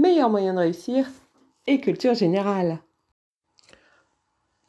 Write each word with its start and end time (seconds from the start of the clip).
meilleur 0.00 0.30
moyen 0.30 0.54
de 0.54 0.60
réussir 0.60 1.06
et 1.66 1.80
culture 1.80 2.14
générale. 2.14 2.78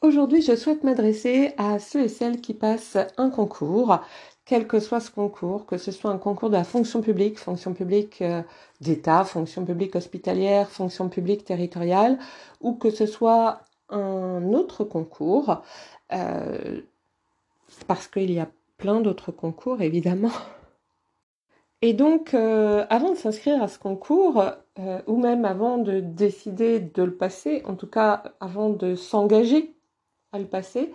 Aujourd'hui, 0.02 0.42
je 0.42 0.54
souhaite 0.54 0.84
m'adresser 0.84 1.54
à 1.56 1.78
ceux 1.78 2.02
et 2.02 2.08
celles 2.08 2.40
qui 2.40 2.54
passent 2.54 2.98
un 3.16 3.30
concours, 3.30 4.00
quel 4.44 4.66
que 4.66 4.78
soit 4.78 5.00
ce 5.00 5.10
concours, 5.10 5.64
que 5.64 5.78
ce 5.78 5.90
soit 5.90 6.10
un 6.10 6.18
concours 6.18 6.50
de 6.50 6.56
la 6.56 6.64
fonction 6.64 7.00
publique, 7.00 7.38
fonction 7.38 7.72
publique 7.72 8.20
euh, 8.20 8.42
d'État, 8.80 9.24
fonction 9.24 9.64
publique 9.64 9.96
hospitalière, 9.96 10.68
fonction 10.68 11.08
publique 11.08 11.44
territoriale, 11.44 12.18
ou 12.60 12.74
que 12.74 12.90
ce 12.90 13.06
soit 13.06 13.62
un 13.88 14.52
autre 14.52 14.84
concours, 14.84 15.62
euh, 16.12 16.80
parce 17.86 18.06
qu'il 18.06 18.32
y 18.32 18.40
a 18.40 18.48
plein 18.76 19.00
d'autres 19.00 19.32
concours, 19.32 19.80
évidemment. 19.80 20.32
Et 21.84 21.94
donc, 21.94 22.32
euh, 22.32 22.86
avant 22.90 23.10
de 23.10 23.16
s'inscrire 23.16 23.60
à 23.60 23.66
ce 23.66 23.76
concours, 23.76 24.44
euh, 24.78 25.02
ou 25.08 25.16
même 25.16 25.44
avant 25.44 25.78
de 25.78 25.98
décider 25.98 26.78
de 26.78 27.02
le 27.02 27.16
passer, 27.16 27.62
en 27.66 27.74
tout 27.74 27.88
cas 27.88 28.22
avant 28.38 28.70
de 28.70 28.94
s'engager 28.94 29.74
à 30.30 30.38
le 30.38 30.46
passer, 30.46 30.94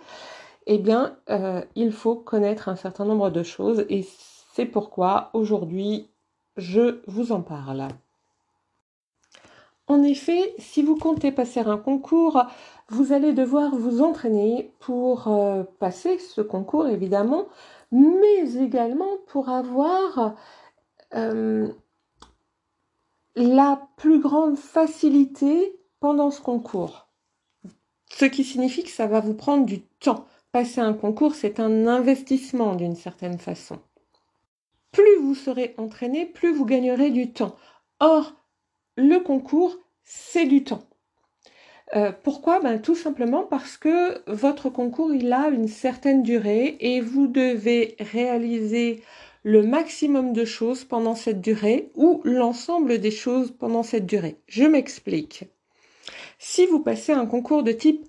eh 0.66 0.78
bien, 0.78 1.18
euh, 1.28 1.62
il 1.74 1.92
faut 1.92 2.16
connaître 2.16 2.70
un 2.70 2.76
certain 2.76 3.04
nombre 3.04 3.28
de 3.28 3.42
choses 3.42 3.84
et 3.90 4.06
c'est 4.54 4.64
pourquoi 4.64 5.28
aujourd'hui, 5.34 6.08
je 6.56 7.00
vous 7.06 7.32
en 7.32 7.42
parle. 7.42 7.88
En 9.88 10.02
effet, 10.02 10.54
si 10.58 10.82
vous 10.82 10.96
comptez 10.96 11.32
passer 11.32 11.60
un 11.60 11.78
concours, 11.78 12.42
vous 12.88 13.12
allez 13.12 13.34
devoir 13.34 13.74
vous 13.74 14.02
entraîner 14.02 14.72
pour 14.80 15.30
passer 15.78 16.18
ce 16.18 16.42
concours, 16.42 16.88
évidemment, 16.88 17.46
mais 17.90 18.56
également 18.56 19.16
pour 19.28 19.48
avoir 19.48 20.34
euh, 21.14 21.68
la 23.36 23.88
plus 23.96 24.20
grande 24.20 24.56
facilité 24.56 25.78
pendant 26.00 26.30
ce 26.30 26.40
concours. 26.40 27.08
Ce 28.10 28.24
qui 28.24 28.44
signifie 28.44 28.84
que 28.84 28.90
ça 28.90 29.06
va 29.06 29.20
vous 29.20 29.34
prendre 29.34 29.64
du 29.64 29.80
temps. 29.80 30.26
Passer 30.52 30.80
un 30.80 30.94
concours, 30.94 31.34
c'est 31.34 31.60
un 31.60 31.86
investissement 31.86 32.74
d'une 32.74 32.96
certaine 32.96 33.38
façon. 33.38 33.78
Plus 34.92 35.16
vous 35.20 35.34
serez 35.34 35.74
entraîné, 35.76 36.24
plus 36.26 36.52
vous 36.52 36.64
gagnerez 36.64 37.10
du 37.10 37.32
temps. 37.32 37.54
Or, 38.00 38.34
le 38.96 39.18
concours, 39.18 39.76
c'est 40.04 40.46
du 40.46 40.64
temps. 40.64 40.82
Euh, 41.94 42.12
pourquoi? 42.22 42.60
Ben, 42.60 42.80
Tout 42.80 42.94
simplement 42.94 43.44
parce 43.44 43.76
que 43.76 44.22
votre 44.30 44.70
concours, 44.70 45.12
il 45.14 45.32
a 45.32 45.48
une 45.48 45.68
certaine 45.68 46.22
durée 46.22 46.76
et 46.80 47.00
vous 47.00 47.28
devez 47.28 47.96
réaliser 48.00 49.02
le 49.42 49.62
maximum 49.62 50.32
de 50.32 50.44
choses 50.44 50.84
pendant 50.84 51.14
cette 51.14 51.40
durée 51.40 51.90
ou 51.94 52.20
l'ensemble 52.24 52.98
des 52.98 53.10
choses 53.10 53.52
pendant 53.58 53.82
cette 53.82 54.06
durée. 54.06 54.36
Je 54.46 54.64
m'explique. 54.64 55.44
Si 56.38 56.66
vous 56.66 56.80
passez 56.80 57.12
un 57.12 57.26
concours 57.26 57.62
de 57.62 57.72
type 57.72 58.06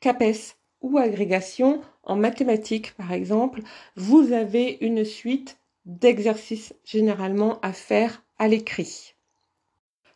CAPES 0.00 0.56
ou 0.80 0.98
agrégation 0.98 1.80
en 2.02 2.16
mathématiques 2.16 2.94
par 2.94 3.12
exemple, 3.12 3.62
vous 3.96 4.32
avez 4.32 4.78
une 4.80 5.04
suite 5.04 5.58
d'exercices 5.86 6.74
généralement 6.84 7.60
à 7.60 7.72
faire 7.72 8.22
à 8.38 8.48
l'écrit. 8.48 9.14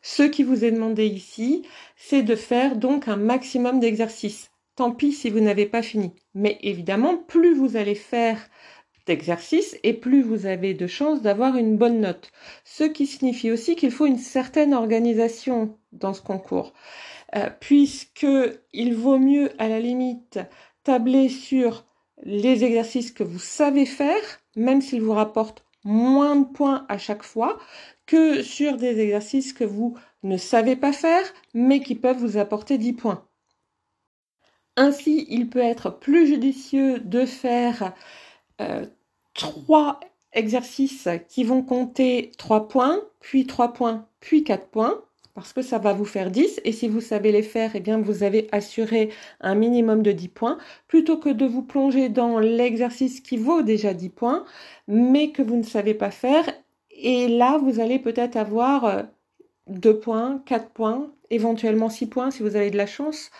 Ce 0.02 0.22
qui 0.22 0.42
vous 0.42 0.64
est 0.64 0.70
demandé 0.70 1.06
ici, 1.06 1.62
c'est 1.96 2.22
de 2.22 2.36
faire 2.36 2.76
donc 2.76 3.08
un 3.08 3.16
maximum 3.16 3.80
d'exercices. 3.80 4.50
Tant 4.76 4.92
pis 4.92 5.12
si 5.12 5.28
vous 5.28 5.40
n'avez 5.40 5.66
pas 5.66 5.82
fini. 5.82 6.12
Mais 6.34 6.58
évidemment, 6.62 7.16
plus 7.16 7.54
vous 7.54 7.76
allez 7.76 7.96
faire 7.96 8.48
d'exercice 9.08 9.76
et 9.82 9.94
plus 9.94 10.22
vous 10.22 10.46
avez 10.46 10.74
de 10.74 10.86
chances 10.86 11.22
d'avoir 11.22 11.56
une 11.56 11.76
bonne 11.76 12.00
note. 12.00 12.30
Ce 12.64 12.84
qui 12.84 13.06
signifie 13.06 13.50
aussi 13.50 13.74
qu'il 13.74 13.90
faut 13.90 14.06
une 14.06 14.18
certaine 14.18 14.74
organisation 14.74 15.76
dans 15.92 16.14
ce 16.14 16.22
concours, 16.22 16.72
euh, 17.34 17.50
puisque 17.58 18.26
il 18.72 18.94
vaut 18.94 19.18
mieux 19.18 19.50
à 19.58 19.68
la 19.68 19.80
limite 19.80 20.38
tabler 20.84 21.28
sur 21.28 21.84
les 22.22 22.64
exercices 22.64 23.10
que 23.10 23.24
vous 23.24 23.38
savez 23.38 23.86
faire, 23.86 24.22
même 24.56 24.82
s'ils 24.82 25.02
vous 25.02 25.12
rapportent 25.12 25.64
moins 25.84 26.36
de 26.36 26.46
points 26.46 26.84
à 26.88 26.98
chaque 26.98 27.22
fois, 27.22 27.58
que 28.06 28.42
sur 28.42 28.76
des 28.76 29.00
exercices 29.00 29.52
que 29.52 29.64
vous 29.64 29.96
ne 30.22 30.36
savez 30.36 30.76
pas 30.76 30.92
faire, 30.92 31.24
mais 31.54 31.80
qui 31.80 31.94
peuvent 31.94 32.18
vous 32.18 32.36
apporter 32.36 32.78
10 32.78 32.92
points. 32.94 33.24
Ainsi, 34.76 35.26
il 35.28 35.48
peut 35.48 35.58
être 35.58 35.90
plus 35.90 36.26
judicieux 36.26 37.00
de 37.00 37.26
faire 37.26 37.94
euh, 38.60 38.86
trois 39.38 40.00
exercices 40.32 41.08
qui 41.28 41.44
vont 41.44 41.62
compter 41.62 42.32
3 42.36 42.68
points, 42.68 43.00
puis 43.20 43.46
3 43.46 43.72
points, 43.72 44.06
puis 44.20 44.44
4 44.44 44.66
points, 44.66 45.00
parce 45.34 45.52
que 45.52 45.62
ça 45.62 45.78
va 45.78 45.92
vous 45.92 46.04
faire 46.04 46.30
10, 46.30 46.60
et 46.64 46.72
si 46.72 46.88
vous 46.88 47.00
savez 47.00 47.32
les 47.32 47.42
faire, 47.42 47.70
eh 47.74 47.80
bien 47.80 47.98
vous 47.98 48.24
avez 48.24 48.48
assuré 48.52 49.10
un 49.40 49.54
minimum 49.54 50.02
de 50.02 50.12
10 50.12 50.28
points, 50.28 50.58
plutôt 50.88 51.16
que 51.16 51.30
de 51.30 51.46
vous 51.46 51.62
plonger 51.62 52.08
dans 52.08 52.38
l'exercice 52.38 53.20
qui 53.20 53.36
vaut 53.36 53.62
déjà 53.62 53.94
10 53.94 54.10
points, 54.10 54.44
mais 54.88 55.30
que 55.30 55.42
vous 55.42 55.56
ne 55.56 55.62
savez 55.62 55.94
pas 55.94 56.10
faire, 56.10 56.44
et 56.90 57.28
là 57.28 57.58
vous 57.58 57.80
allez 57.80 57.98
peut-être 57.98 58.36
avoir 58.36 59.04
2 59.68 59.88
euh, 59.88 60.00
points, 60.00 60.42
4 60.44 60.70
points, 60.70 61.10
éventuellement 61.30 61.88
6 61.88 62.06
points 62.06 62.30
si 62.30 62.42
vous 62.42 62.56
avez 62.56 62.70
de 62.70 62.76
la 62.76 62.86
chance. 62.86 63.30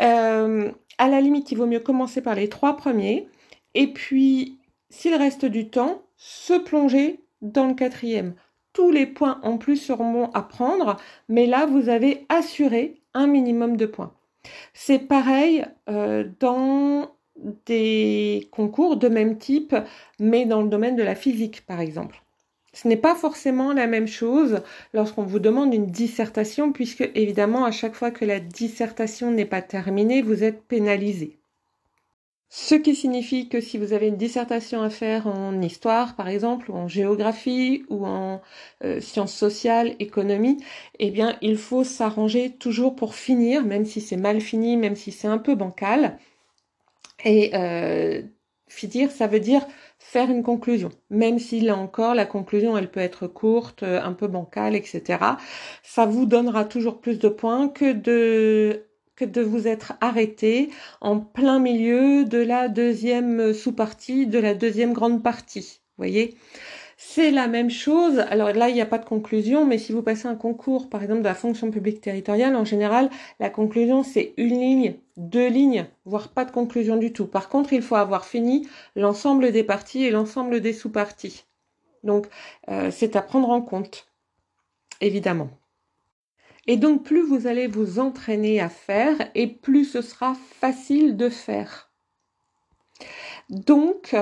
Euh, 0.00 0.70
à 0.98 1.08
la 1.08 1.20
limite, 1.20 1.52
il 1.52 1.58
vaut 1.58 1.66
mieux 1.66 1.80
commencer 1.80 2.20
par 2.20 2.34
les 2.34 2.48
trois 2.48 2.76
premiers, 2.76 3.28
et 3.74 3.92
puis 3.92 4.57
s'il 4.90 5.14
reste 5.14 5.44
du 5.44 5.70
temps, 5.70 6.02
se 6.16 6.54
plonger 6.54 7.20
dans 7.42 7.66
le 7.66 7.74
quatrième. 7.74 8.34
Tous 8.72 8.90
les 8.90 9.06
points 9.06 9.40
en 9.42 9.58
plus 9.58 9.76
seront 9.76 10.30
à 10.32 10.42
prendre, 10.42 10.96
mais 11.28 11.46
là, 11.46 11.66
vous 11.66 11.88
avez 11.88 12.26
assuré 12.28 13.00
un 13.14 13.26
minimum 13.26 13.76
de 13.76 13.86
points. 13.86 14.14
C'est 14.72 15.00
pareil 15.00 15.64
euh, 15.88 16.28
dans 16.40 17.10
des 17.66 18.48
concours 18.50 18.96
de 18.96 19.08
même 19.08 19.38
type, 19.38 19.74
mais 20.18 20.44
dans 20.44 20.62
le 20.62 20.68
domaine 20.68 20.96
de 20.96 21.02
la 21.02 21.14
physique, 21.14 21.64
par 21.66 21.80
exemple. 21.80 22.22
Ce 22.72 22.86
n'est 22.86 22.96
pas 22.96 23.14
forcément 23.14 23.72
la 23.72 23.86
même 23.86 24.06
chose 24.06 24.60
lorsqu'on 24.92 25.24
vous 25.24 25.38
demande 25.38 25.74
une 25.74 25.86
dissertation, 25.86 26.72
puisque 26.72 27.10
évidemment, 27.14 27.64
à 27.64 27.70
chaque 27.70 27.94
fois 27.94 28.10
que 28.10 28.24
la 28.24 28.40
dissertation 28.40 29.30
n'est 29.30 29.46
pas 29.46 29.62
terminée, 29.62 30.22
vous 30.22 30.44
êtes 30.44 30.62
pénalisé. 30.62 31.37
Ce 32.50 32.74
qui 32.74 32.94
signifie 32.94 33.48
que 33.48 33.60
si 33.60 33.76
vous 33.76 33.92
avez 33.92 34.08
une 34.08 34.16
dissertation 34.16 34.82
à 34.82 34.88
faire 34.88 35.26
en 35.26 35.60
histoire, 35.60 36.16
par 36.16 36.28
exemple, 36.28 36.70
ou 36.70 36.76
en 36.76 36.88
géographie, 36.88 37.84
ou 37.90 38.06
en 38.06 38.40
euh, 38.84 39.00
sciences 39.00 39.34
sociales, 39.34 39.94
économie, 39.98 40.56
eh 40.98 41.10
bien, 41.10 41.36
il 41.42 41.58
faut 41.58 41.84
s'arranger 41.84 42.50
toujours 42.50 42.96
pour 42.96 43.14
finir, 43.14 43.64
même 43.64 43.84
si 43.84 44.00
c'est 44.00 44.16
mal 44.16 44.40
fini, 44.40 44.78
même 44.78 44.96
si 44.96 45.12
c'est 45.12 45.28
un 45.28 45.36
peu 45.38 45.54
bancal. 45.56 46.18
Et 47.24 47.50
euh, 47.54 48.22
finir, 48.68 49.10
ça 49.10 49.26
veut 49.26 49.40
dire 49.40 49.66
faire 49.98 50.30
une 50.30 50.42
conclusion. 50.42 50.90
Même 51.10 51.38
si 51.38 51.60
là 51.60 51.76
encore, 51.76 52.14
la 52.14 52.26
conclusion, 52.26 52.78
elle 52.78 52.90
peut 52.90 53.00
être 53.00 53.26
courte, 53.26 53.82
un 53.82 54.12
peu 54.14 54.26
bancale, 54.26 54.74
etc. 54.74 55.18
Ça 55.82 56.06
vous 56.06 56.24
donnera 56.26 56.64
toujours 56.64 57.00
plus 57.00 57.18
de 57.18 57.28
points 57.28 57.68
que 57.68 57.92
de 57.92 58.87
de 59.24 59.42
vous 59.42 59.68
être 59.68 59.94
arrêté 60.00 60.70
en 61.00 61.18
plein 61.18 61.58
milieu 61.58 62.24
de 62.24 62.38
la 62.38 62.68
deuxième 62.68 63.52
sous-partie, 63.52 64.26
de 64.26 64.38
la 64.38 64.54
deuxième 64.54 64.92
grande 64.92 65.22
partie. 65.22 65.80
Voyez 65.96 66.36
c'est 67.00 67.30
la 67.30 67.46
même 67.46 67.70
chose. 67.70 68.18
Alors 68.28 68.52
là, 68.52 68.68
il 68.68 68.74
n'y 68.74 68.80
a 68.80 68.86
pas 68.86 68.98
de 68.98 69.04
conclusion, 69.04 69.64
mais 69.64 69.78
si 69.78 69.92
vous 69.92 70.02
passez 70.02 70.26
un 70.26 70.34
concours, 70.34 70.90
par 70.90 71.00
exemple, 71.02 71.20
de 71.20 71.26
la 71.26 71.34
fonction 71.34 71.70
publique 71.70 72.00
territoriale, 72.00 72.56
en 72.56 72.64
général, 72.64 73.08
la 73.38 73.50
conclusion, 73.50 74.02
c'est 74.02 74.34
une 74.36 74.58
ligne, 74.58 74.94
deux 75.16 75.46
lignes, 75.46 75.86
voire 76.04 76.28
pas 76.28 76.44
de 76.44 76.50
conclusion 76.50 76.96
du 76.96 77.12
tout. 77.12 77.26
Par 77.26 77.48
contre, 77.48 77.72
il 77.72 77.82
faut 77.82 77.94
avoir 77.94 78.24
fini 78.26 78.68
l'ensemble 78.96 79.52
des 79.52 79.62
parties 79.62 80.04
et 80.04 80.10
l'ensemble 80.10 80.60
des 80.60 80.72
sous-parties. 80.72 81.44
Donc, 82.02 82.26
euh, 82.68 82.90
c'est 82.90 83.14
à 83.14 83.22
prendre 83.22 83.48
en 83.48 83.62
compte, 83.62 84.08
évidemment. 85.00 85.50
Et 86.68 86.76
donc, 86.76 87.02
plus 87.02 87.22
vous 87.22 87.46
allez 87.46 87.66
vous 87.66 87.98
entraîner 87.98 88.60
à 88.60 88.68
faire, 88.68 89.16
et 89.34 89.46
plus 89.46 89.84
ce 89.86 90.02
sera 90.02 90.34
facile 90.34 91.16
de 91.16 91.30
faire. 91.30 91.90
Donc, 93.48 94.14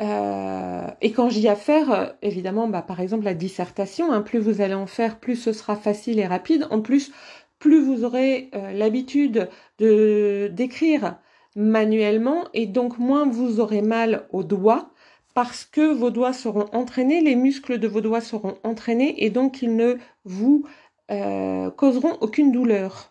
euh, 0.00 0.86
et 1.02 1.12
quand 1.12 1.28
j'y 1.28 1.48
à 1.48 1.54
faire, 1.54 1.92
euh, 1.92 2.06
évidemment, 2.22 2.66
bah, 2.66 2.82
par 2.82 3.00
exemple, 3.00 3.24
la 3.24 3.34
dissertation, 3.34 4.10
hein, 4.10 4.22
plus 4.22 4.38
vous 4.38 4.62
allez 4.62 4.74
en 4.74 4.86
faire, 4.86 5.20
plus 5.20 5.36
ce 5.36 5.52
sera 5.52 5.76
facile 5.76 6.18
et 6.18 6.26
rapide. 6.26 6.66
En 6.70 6.80
plus, 6.80 7.12
plus 7.58 7.80
vous 7.80 8.04
aurez 8.04 8.50
l'habitude 8.74 9.48
de 9.78 10.50
d'écrire 10.52 11.20
manuellement 11.54 12.44
et 12.54 12.66
donc 12.66 12.98
moins 12.98 13.24
vous 13.26 13.60
aurez 13.60 13.82
mal 13.82 14.26
aux 14.32 14.42
doigts 14.42 14.90
parce 15.34 15.64
que 15.64 15.92
vos 15.92 16.10
doigts 16.10 16.32
seront 16.32 16.66
entraînés, 16.72 17.20
les 17.20 17.36
muscles 17.36 17.78
de 17.78 17.86
vos 17.86 18.00
doigts 18.00 18.20
seront 18.20 18.56
entraînés 18.64 19.24
et 19.24 19.30
donc 19.30 19.62
ils 19.62 19.76
ne 19.76 19.96
vous 20.24 20.64
euh, 21.10 21.70
causeront 21.70 22.16
aucune 22.20 22.52
douleur. 22.52 23.10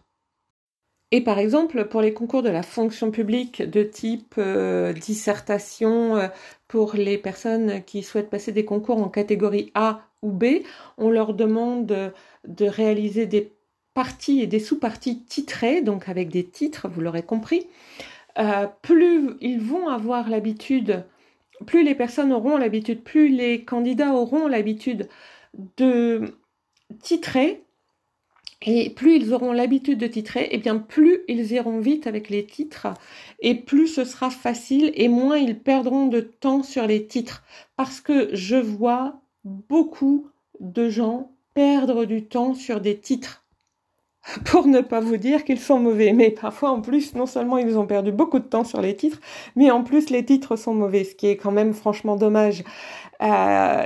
Et 1.12 1.22
par 1.22 1.40
exemple, 1.40 1.86
pour 1.86 2.02
les 2.02 2.14
concours 2.14 2.42
de 2.42 2.50
la 2.50 2.64
fonction 2.64 3.12
publique 3.12 3.62
de 3.62 3.84
type 3.84 4.36
euh, 4.38 4.94
dissertation, 4.94 6.16
euh, 6.16 6.28
pour 6.68 6.94
les 6.96 7.18
personnes 7.18 7.84
qui 7.84 8.02
souhaitent 8.02 8.30
passer 8.30 8.54
des 8.54 8.64
concours 8.64 9.02
en 9.02 9.10
catégorie 9.10 9.72
A 9.76 10.08
ou 10.22 10.32
B, 10.32 10.64
on 10.98 11.10
leur 11.10 11.34
demande 11.34 12.14
de 12.48 12.66
réaliser 12.66 13.26
des 13.26 13.52
parties 13.94 14.42
et 14.42 14.48
des 14.48 14.60
sous-parties 14.60 15.24
titrées, 15.24 15.82
donc 15.82 16.08
avec 16.08 16.30
des 16.30 16.46
titres, 16.46 16.88
vous 16.88 17.02
l'aurez 17.02 17.24
compris. 17.24 17.68
plus 18.82 19.32
ils 19.42 19.60
vont 19.60 19.90
avoir 19.90 20.30
l'habitude 20.30 21.04
plus 21.66 21.84
les 21.84 21.96
personnes 21.96 22.32
auront 22.34 22.58
l'habitude, 22.58 23.04
plus 23.04 23.30
les 23.30 23.64
candidats 23.64 24.14
auront 24.14 24.48
l'habitude 24.48 25.08
de 25.78 26.38
titrer, 27.02 27.64
et 28.62 28.90
plus 28.90 29.16
ils 29.16 29.34
auront 29.34 29.52
l'habitude 29.52 29.98
de 30.00 30.08
titrer, 30.08 30.50
et 30.52 30.58
bien 30.58 30.78
plus 30.78 31.22
ils 31.28 31.52
iront 31.54 31.80
vite 31.80 32.08
avec 32.08 32.30
les 32.30 32.46
titres, 32.46 32.88
et 33.40 33.56
plus 33.56 33.88
ce 33.88 34.04
sera 34.06 34.30
facile, 34.30 34.92
et 34.96 35.10
moins 35.10 35.38
ils 35.38 35.60
perdront 35.60 36.08
de 36.08 36.22
temps 36.22 36.64
sur 36.64 36.88
les 36.88 37.08
titres. 37.08 37.44
Parce 37.76 38.02
que 38.02 38.30
je 38.34 38.58
vois 38.58 39.22
beaucoup 39.44 40.28
de 40.60 40.90
gens 40.90 41.32
perdre 41.54 42.06
du 42.06 42.26
temps 42.26 42.54
sur 42.54 42.82
des 42.82 42.98
titres 42.98 43.44
pour 44.46 44.68
ne 44.68 44.82
pas 44.82 45.00
vous 45.00 45.18
dire 45.18 45.44
qu'ils 45.44 45.60
sont 45.60 45.80
mauvais. 45.80 46.14
Mais 46.14 46.30
parfois, 46.32 46.72
en 46.72 46.82
plus, 46.82 47.16
non 47.16 47.26
seulement 47.26 47.58
ils 47.58 47.78
ont 47.78 47.88
perdu 47.88 48.12
beaucoup 48.12 48.40
de 48.40 48.46
temps 48.46 48.64
sur 48.64 48.82
les 48.82 48.96
titres, 48.96 49.20
mais 49.56 49.72
en 49.72 49.84
plus, 49.84 50.10
les 50.10 50.24
titres 50.26 50.56
sont 50.56 50.74
mauvais, 50.74 51.04
ce 51.04 51.16
qui 51.16 51.28
est 51.28 51.38
quand 51.38 51.52
même 51.52 51.74
franchement 51.74 52.16
dommage. 52.16 52.64
Euh, 53.22 53.86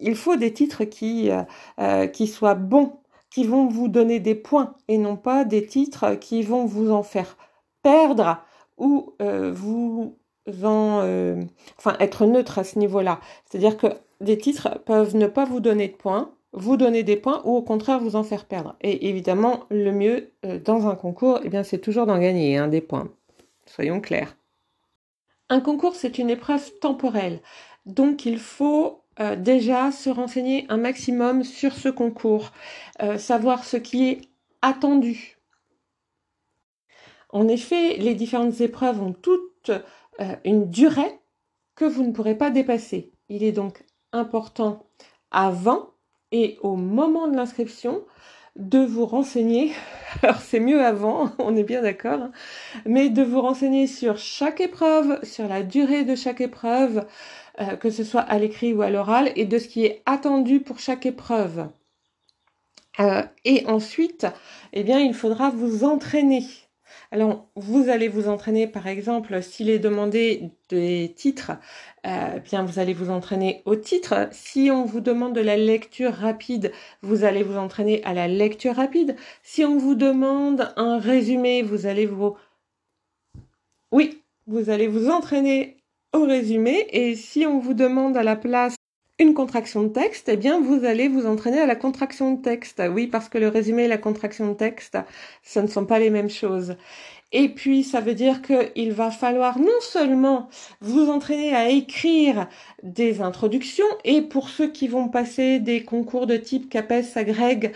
il 0.00 0.16
faut 0.16 0.36
des 0.36 0.52
titres 0.52 0.84
qui, 0.84 1.30
euh, 1.30 1.42
euh, 1.80 2.06
qui 2.06 2.26
soient 2.26 2.54
bons, 2.54 3.00
qui 3.30 3.44
vont 3.44 3.66
vous 3.68 3.88
donner 3.88 4.20
des 4.20 4.34
points, 4.34 4.74
et 4.88 4.98
non 4.98 5.16
pas 5.16 5.44
des 5.44 5.66
titres 5.66 6.14
qui 6.14 6.42
vont 6.42 6.64
vous 6.64 6.90
en 6.90 7.02
faire 7.02 7.36
perdre 7.82 8.38
ou 8.78 9.14
vous 9.52 10.16
en... 10.62 11.00
enfin, 11.78 11.96
être 12.00 12.26
neutre 12.26 12.58
à 12.58 12.64
ce 12.64 12.78
niveau-là. 12.78 13.20
C'est-à-dire 13.44 13.76
que 13.76 13.88
des 14.20 14.38
titres 14.38 14.80
peuvent 14.84 15.16
ne 15.16 15.26
pas 15.26 15.44
vous 15.44 15.60
donner 15.60 15.88
de 15.88 15.94
points, 15.94 16.30
vous 16.52 16.76
donner 16.76 17.02
des 17.02 17.16
points 17.16 17.42
ou 17.44 17.54
au 17.54 17.62
contraire 17.62 18.00
vous 18.00 18.16
en 18.16 18.22
faire 18.22 18.46
perdre. 18.46 18.76
Et 18.80 19.08
évidemment, 19.08 19.64
le 19.70 19.92
mieux 19.92 20.32
euh, 20.44 20.58
dans 20.58 20.88
un 20.88 20.94
concours, 20.94 21.40
eh 21.44 21.48
bien, 21.48 21.62
c'est 21.62 21.78
toujours 21.78 22.06
d'en 22.06 22.18
gagner 22.18 22.56
hein, 22.56 22.68
des 22.68 22.80
points. 22.80 23.08
Soyons 23.66 24.00
clairs. 24.00 24.36
Un 25.48 25.60
concours, 25.60 25.94
c'est 25.94 26.18
une 26.18 26.30
épreuve 26.30 26.72
temporelle. 26.80 27.40
Donc 27.84 28.26
il 28.26 28.38
faut 28.38 29.02
euh, 29.20 29.36
déjà 29.36 29.92
se 29.92 30.10
renseigner 30.10 30.66
un 30.68 30.76
maximum 30.76 31.44
sur 31.44 31.72
ce 31.74 31.88
concours, 31.88 32.52
euh, 33.02 33.18
savoir 33.18 33.64
ce 33.64 33.76
qui 33.76 34.08
est 34.08 34.20
attendu. 34.62 35.38
En 37.30 37.48
effet, 37.48 37.96
les 37.96 38.14
différentes 38.14 38.60
épreuves 38.60 39.02
ont 39.02 39.12
toutes 39.12 39.70
une 40.44 40.70
durée 40.70 41.20
que 41.74 41.84
vous 41.84 42.04
ne 42.04 42.12
pourrez 42.12 42.36
pas 42.36 42.50
dépasser. 42.50 43.12
Il 43.28 43.42
est 43.42 43.52
donc 43.52 43.84
important 44.12 44.86
avant 45.30 45.90
et 46.32 46.58
au 46.62 46.76
moment 46.76 47.28
de 47.28 47.36
l'inscription 47.36 48.04
de 48.56 48.78
vous 48.78 49.04
renseigner, 49.04 49.72
alors 50.22 50.40
c'est 50.40 50.60
mieux 50.60 50.82
avant, 50.82 51.30
on 51.38 51.54
est 51.56 51.62
bien 51.62 51.82
d'accord, 51.82 52.20
hein, 52.22 52.32
mais 52.86 53.10
de 53.10 53.22
vous 53.22 53.40
renseigner 53.40 53.86
sur 53.86 54.16
chaque 54.16 54.60
épreuve, 54.60 55.22
sur 55.24 55.46
la 55.46 55.62
durée 55.62 56.04
de 56.04 56.14
chaque 56.14 56.40
épreuve, 56.40 57.06
euh, 57.60 57.76
que 57.76 57.90
ce 57.90 58.04
soit 58.04 58.20
à 58.20 58.38
l'écrit 58.38 58.72
ou 58.72 58.82
à 58.82 58.90
l'oral, 58.90 59.32
et 59.36 59.44
de 59.44 59.58
ce 59.58 59.68
qui 59.68 59.84
est 59.84 60.02
attendu 60.06 60.60
pour 60.60 60.78
chaque 60.78 61.06
épreuve. 61.06 61.68
Euh, 63.00 63.22
et 63.44 63.66
ensuite, 63.66 64.26
eh 64.72 64.82
bien, 64.82 65.00
il 65.00 65.14
faudra 65.14 65.50
vous 65.50 65.84
entraîner 65.84 66.42
alors, 67.12 67.48
vous 67.54 67.88
allez 67.88 68.08
vous 68.08 68.28
entraîner, 68.28 68.66
par 68.66 68.86
exemple, 68.86 69.42
s'il 69.42 69.70
est 69.70 69.78
demandé 69.78 70.50
des 70.68 71.12
titres, 71.16 71.52
euh, 72.06 72.38
bien 72.40 72.64
vous 72.64 72.78
allez 72.78 72.94
vous 72.94 73.10
entraîner 73.10 73.62
au 73.64 73.76
titre. 73.76 74.28
Si 74.32 74.70
on 74.70 74.84
vous 74.84 75.00
demande 75.00 75.34
de 75.34 75.40
la 75.40 75.56
lecture 75.56 76.12
rapide, 76.12 76.72
vous 77.02 77.24
allez 77.24 77.42
vous 77.42 77.56
entraîner 77.56 78.02
à 78.04 78.14
la 78.14 78.28
lecture 78.28 78.74
rapide. 78.74 79.16
Si 79.42 79.64
on 79.64 79.78
vous 79.78 79.94
demande 79.94 80.72
un 80.76 80.98
résumé, 80.98 81.62
vous 81.62 81.86
allez 81.86 82.06
vous... 82.06 82.36
Oui, 83.92 84.22
vous 84.46 84.70
allez 84.70 84.88
vous 84.88 85.08
entraîner 85.08 85.76
résumé. 86.24 86.86
Et 86.90 87.14
si 87.14 87.46
on 87.46 87.58
vous 87.58 87.74
demande 87.74 88.16
à 88.16 88.22
la 88.22 88.36
place 88.36 88.74
une 89.18 89.34
contraction 89.34 89.82
de 89.84 89.88
texte, 89.88 90.28
eh 90.28 90.36
bien, 90.36 90.60
vous 90.60 90.84
allez 90.84 91.08
vous 91.08 91.26
entraîner 91.26 91.58
à 91.60 91.66
la 91.66 91.76
contraction 91.76 92.34
de 92.34 92.42
texte. 92.42 92.82
Oui, 92.92 93.06
parce 93.06 93.28
que 93.28 93.38
le 93.38 93.48
résumé 93.48 93.84
et 93.84 93.88
la 93.88 93.98
contraction 93.98 94.48
de 94.48 94.54
texte, 94.54 94.98
ce 95.42 95.60
ne 95.60 95.66
sont 95.66 95.86
pas 95.86 95.98
les 95.98 96.10
mêmes 96.10 96.30
choses. 96.30 96.76
Et 97.32 97.48
puis, 97.48 97.82
ça 97.84 98.00
veut 98.00 98.14
dire 98.14 98.40
qu'il 98.40 98.92
va 98.92 99.10
falloir 99.10 99.58
non 99.58 99.80
seulement 99.80 100.48
vous 100.80 101.10
entraîner 101.10 101.54
à 101.54 101.68
écrire 101.68 102.48
des 102.82 103.20
introductions, 103.20 103.84
et 104.04 104.22
pour 104.22 104.48
ceux 104.48 104.70
qui 104.70 104.88
vont 104.88 105.08
passer 105.08 105.58
des 105.58 105.82
concours 105.84 106.26
de 106.26 106.36
type 106.36 106.68
CAPES, 106.70 107.16
agrègue, 107.16 107.72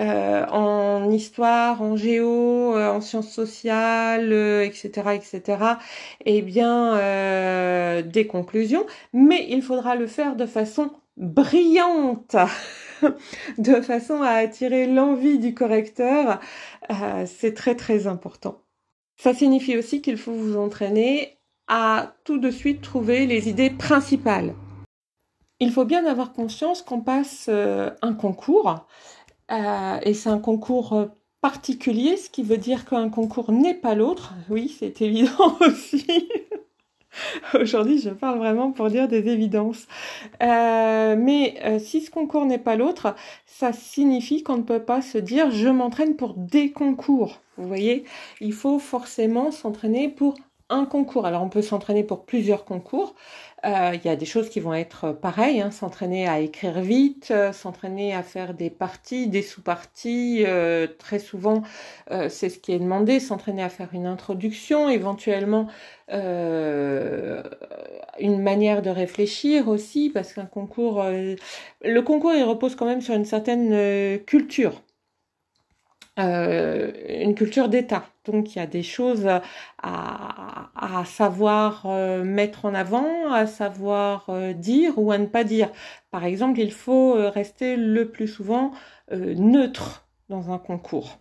euh, 0.00 0.44
en 0.46 1.08
histoire, 1.10 1.80
en 1.80 1.96
géo, 1.96 2.76
euh, 2.76 2.90
en 2.90 3.00
sciences 3.00 3.30
sociales, 3.30 4.32
etc., 4.32 4.90
euh, 5.06 5.10
etc. 5.12 5.58
Eh 6.24 6.42
bien, 6.42 8.02
des 8.02 8.26
conclusions, 8.26 8.86
mais 9.12 9.46
il 9.48 9.62
faudra 9.62 9.94
le 9.94 10.06
faire 10.08 10.34
de 10.36 10.46
façon 10.46 10.90
brillante, 11.16 12.34
de 13.58 13.80
façon 13.80 14.22
à 14.22 14.30
attirer 14.30 14.86
l'envie 14.86 15.38
du 15.38 15.54
correcteur. 15.54 16.40
C'est 17.26 17.54
très 17.54 17.76
très 17.76 18.06
important. 18.08 18.63
Ça 19.16 19.34
signifie 19.34 19.76
aussi 19.76 20.02
qu'il 20.02 20.16
faut 20.16 20.32
vous 20.32 20.56
entraîner 20.56 21.38
à 21.68 22.14
tout 22.24 22.38
de 22.38 22.50
suite 22.50 22.82
trouver 22.82 23.26
les 23.26 23.48
idées 23.48 23.70
principales. 23.70 24.54
Il 25.60 25.70
faut 25.70 25.84
bien 25.84 26.04
avoir 26.04 26.32
conscience 26.32 26.82
qu'on 26.82 27.00
passe 27.00 27.48
un 27.48 28.14
concours 28.14 28.86
euh, 29.50 29.98
et 30.02 30.14
c'est 30.14 30.30
un 30.30 30.38
concours 30.38 30.94
euh, 30.94 31.06
particulier, 31.40 32.16
ce 32.16 32.30
qui 32.30 32.42
veut 32.42 32.56
dire 32.56 32.84
qu'un 32.86 33.10
concours 33.10 33.52
n'est 33.52 33.74
pas 33.74 33.94
l'autre. 33.94 34.32
Oui, 34.48 34.74
c'est 34.78 35.02
évident 35.02 35.56
aussi. 35.60 36.28
Aujourd'hui, 37.60 37.98
je 37.98 38.10
parle 38.10 38.38
vraiment 38.38 38.72
pour 38.72 38.88
dire 38.88 39.08
des 39.08 39.28
évidences. 39.28 39.86
Euh, 40.42 41.16
mais 41.18 41.78
si 41.78 42.00
ce 42.00 42.10
concours 42.10 42.46
n'est 42.46 42.58
pas 42.58 42.76
l'autre, 42.76 43.14
ça 43.46 43.72
signifie 43.72 44.42
qu'on 44.42 44.56
ne 44.58 44.62
peut 44.62 44.82
pas 44.82 45.02
se 45.02 45.18
dire 45.18 45.50
je 45.50 45.68
m'entraîne 45.68 46.16
pour 46.16 46.34
des 46.34 46.70
concours. 46.70 47.40
Vous 47.56 47.68
voyez, 47.68 48.04
il 48.40 48.52
faut 48.52 48.78
forcément 48.78 49.50
s'entraîner 49.50 50.08
pour 50.08 50.34
un 50.70 50.84
concours. 50.86 51.26
Alors 51.26 51.42
on 51.42 51.48
peut 51.48 51.62
s'entraîner 51.62 52.04
pour 52.04 52.24
plusieurs 52.24 52.64
concours, 52.64 53.14
euh, 53.14 53.53
il 53.64 54.00
y 54.04 54.08
a 54.08 54.16
des 54.16 54.26
choses 54.26 54.48
qui 54.50 54.60
vont 54.60 54.74
être 54.74 55.12
pareilles, 55.12 55.60
hein, 55.60 55.70
s'entraîner 55.70 56.28
à 56.28 56.40
écrire 56.40 56.80
vite, 56.80 57.28
euh, 57.30 57.52
s'entraîner 57.52 58.14
à 58.14 58.22
faire 58.22 58.54
des 58.54 58.70
parties, 58.70 59.28
des 59.28 59.42
sous-parties. 59.42 60.44
Euh, 60.46 60.86
très 60.98 61.18
souvent, 61.18 61.62
c'est 62.28 62.48
ce 62.48 62.58
qui 62.58 62.72
est 62.72 62.78
demandé, 62.78 63.20
s'entraîner 63.20 63.62
à 63.62 63.68
faire 63.68 63.88
une 63.92 64.06
introduction, 64.06 64.88
éventuellement 64.88 65.68
une 68.20 68.42
manière 68.42 68.82
de 68.82 68.90
réfléchir 68.90 69.68
aussi, 69.68 70.10
parce 70.10 70.32
qu'un 70.32 70.46
concours, 70.46 71.02
le 71.04 72.00
concours, 72.02 72.32
il 72.34 72.44
repose 72.44 72.74
quand 72.76 72.86
même 72.86 73.00
sur 73.00 73.14
une 73.14 73.24
certaine 73.24 74.20
culture. 74.24 74.82
Euh, 76.20 76.92
une 77.08 77.34
culture 77.34 77.68
d'État. 77.68 78.04
Donc 78.24 78.54
il 78.54 78.58
y 78.58 78.62
a 78.62 78.66
des 78.68 78.84
choses 78.84 79.28
à, 79.82 81.04
savoir 81.06 81.86
euh, 81.86 82.22
mettre 82.22 82.66
en 82.66 82.74
avant, 82.74 83.32
à 83.32 83.46
savoir 83.46 84.26
euh, 84.28 84.52
dire 84.52 84.96
ou 84.96 85.10
à 85.10 85.18
ne 85.18 85.26
pas 85.26 85.42
dire. 85.44 85.70
Par 86.12 86.24
exemple, 86.24 86.60
il 86.60 86.72
faut 86.72 87.14
rester 87.30 87.76
le 87.76 88.10
plus 88.10 88.28
souvent 88.28 88.72
neutre 89.10 90.06
dans 90.28 90.52
un 90.52 90.58
concours. 90.58 91.18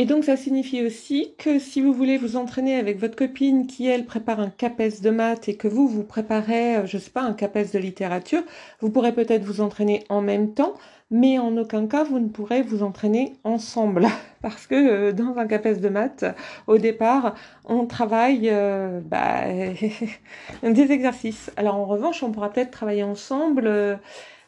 Et 0.00 0.04
donc 0.04 0.22
ça 0.22 0.36
signifie 0.36 0.86
aussi 0.86 1.34
que 1.38 1.58
si 1.58 1.80
vous 1.80 1.92
voulez 1.92 2.18
vous 2.18 2.36
entraîner 2.36 2.76
avec 2.76 3.00
votre 3.00 3.16
copine 3.16 3.66
qui 3.66 3.88
elle 3.88 4.04
prépare 4.04 4.38
un 4.38 4.48
CAPES 4.48 5.00
de 5.02 5.10
maths 5.10 5.48
et 5.48 5.56
que 5.56 5.66
vous 5.66 5.88
vous 5.88 6.04
préparez, 6.04 6.86
je 6.86 6.98
sais 6.98 7.10
pas, 7.10 7.22
un 7.22 7.32
CAPES 7.32 7.72
de 7.74 7.80
littérature, 7.80 8.42
vous 8.80 8.90
pourrez 8.90 9.12
peut-être 9.12 9.42
vous 9.42 9.60
entraîner 9.60 10.04
en 10.08 10.20
même 10.20 10.54
temps, 10.54 10.74
mais 11.10 11.40
en 11.40 11.56
aucun 11.56 11.88
cas 11.88 12.04
vous 12.04 12.20
ne 12.20 12.28
pourrez 12.28 12.62
vous 12.62 12.84
entraîner 12.84 13.32
ensemble 13.42 14.06
parce 14.40 14.68
que 14.68 14.76
euh, 14.76 15.12
dans 15.12 15.36
un 15.36 15.48
CAPES 15.48 15.80
de 15.80 15.88
maths, 15.88 16.24
au 16.68 16.78
départ, 16.78 17.34
on 17.64 17.84
travaille 17.84 18.50
euh, 18.52 19.00
bah, 19.00 19.46
des 20.62 20.92
exercices. 20.92 21.50
Alors 21.56 21.74
en 21.74 21.86
revanche, 21.86 22.22
on 22.22 22.30
pourra 22.30 22.52
peut-être 22.52 22.70
travailler 22.70 23.02
ensemble. 23.02 23.66
Euh, 23.66 23.96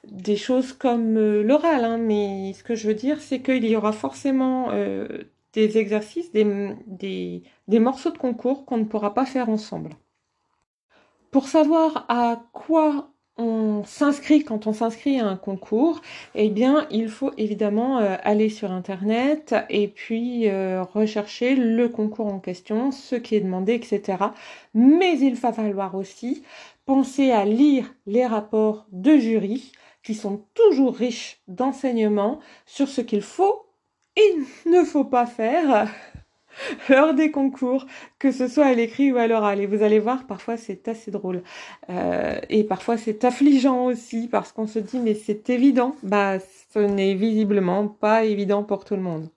des 0.04 0.36
choses 0.36 0.72
comme 0.72 1.16
euh, 1.16 1.42
l'oral, 1.42 1.84
hein, 1.84 1.98
mais 1.98 2.52
ce 2.54 2.62
que 2.62 2.74
je 2.74 2.88
veux 2.88 2.94
dire, 2.94 3.20
c'est 3.20 3.40
qu'il 3.40 3.64
y 3.66 3.76
aura 3.76 3.92
forcément 3.92 4.68
euh, 4.72 5.06
des 5.52 5.78
exercices, 5.78 6.30
des, 6.32 7.42
morceaux 7.68 8.10
de 8.10 8.18
concours 8.18 8.64
qu'on 8.64 8.78
ne 8.78 8.84
pourra 8.84 9.14
pas 9.14 9.26
faire 9.26 9.48
ensemble. 9.48 9.90
Pour 11.30 11.48
savoir 11.48 12.06
à 12.08 12.42
quoi 12.52 13.10
on 13.36 13.84
s'inscrit 13.84 14.44
quand 14.44 14.66
on 14.66 14.72
s'inscrit 14.72 15.18
à 15.18 15.26
un 15.26 15.36
concours, 15.36 16.02
eh 16.34 16.50
bien, 16.50 16.86
il 16.90 17.08
faut 17.08 17.32
évidemment 17.38 17.98
euh, 17.98 18.16
aller 18.22 18.50
sur 18.50 18.70
Internet 18.70 19.54
et 19.70 19.88
puis 19.88 20.48
euh, 20.48 20.82
rechercher 20.82 21.54
le 21.54 21.88
concours 21.88 22.26
en 22.26 22.38
question, 22.38 22.90
ce 22.90 23.16
qui 23.16 23.36
est 23.36 23.40
demandé, 23.40 23.74
etc. 23.74 24.18
Mais 24.74 25.18
il 25.18 25.36
va 25.36 25.52
falloir 25.52 25.94
aussi 25.94 26.42
penser 26.84 27.30
à 27.30 27.44
lire 27.44 27.94
les 28.06 28.26
rapports 28.26 28.86
de 28.92 29.16
jury 29.16 29.72
qui 30.02 30.14
sont 30.14 30.44
toujours 30.54 30.94
riches 30.94 31.40
d'enseignements 31.48 32.40
sur 32.66 32.88
ce 32.88 33.00
qu'il 33.00 33.22
faut 33.22 33.69
et 34.20 34.68
ne 34.68 34.84
faut 34.84 35.04
pas 35.04 35.26
faire 35.26 35.88
lors 36.88 37.14
des 37.14 37.30
concours, 37.30 37.86
que 38.18 38.32
ce 38.32 38.48
soit 38.48 38.66
à 38.66 38.74
l'écrit 38.74 39.12
ou 39.12 39.16
à 39.16 39.26
l'oral. 39.26 39.60
Et 39.60 39.66
vous 39.66 39.82
allez 39.82 39.98
voir, 39.98 40.26
parfois 40.26 40.56
c'est 40.56 40.88
assez 40.88 41.10
drôle. 41.10 41.42
Euh, 41.88 42.38
et 42.48 42.64
parfois 42.64 42.96
c'est 42.96 43.24
affligeant 43.24 43.86
aussi, 43.86 44.28
parce 44.28 44.52
qu'on 44.52 44.66
se 44.66 44.78
dit, 44.78 44.98
mais 44.98 45.14
c'est 45.14 45.48
évident. 45.50 45.96
Bah, 46.02 46.38
ce 46.72 46.78
n'est 46.78 47.14
visiblement 47.14 47.88
pas 47.88 48.24
évident 48.24 48.62
pour 48.62 48.84
tout 48.84 48.96
le 48.96 49.02
monde. 49.02 49.28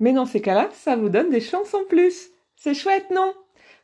Mais 0.00 0.12
dans 0.12 0.26
ces 0.26 0.40
cas-là, 0.40 0.68
ça 0.72 0.96
vous 0.96 1.08
donne 1.08 1.30
des 1.30 1.40
chances 1.40 1.74
en 1.74 1.84
plus. 1.84 2.30
C'est 2.56 2.74
chouette, 2.74 3.10
non? 3.10 3.34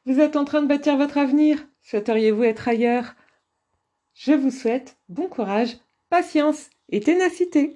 Vous 0.06 0.20
êtes 0.20 0.36
en 0.36 0.44
train 0.44 0.62
de 0.62 0.66
bâtir 0.66 0.96
votre 0.96 1.18
avenir. 1.18 1.64
Souhaiteriez-vous 1.82 2.44
être 2.44 2.68
ailleurs? 2.68 3.14
Je 4.14 4.32
vous 4.32 4.50
souhaite 4.50 4.96
bon 5.08 5.28
courage, 5.28 5.76
patience 6.10 6.70
et 6.90 7.00
ténacité. 7.00 7.74